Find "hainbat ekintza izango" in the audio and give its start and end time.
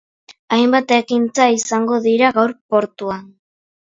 0.55-1.99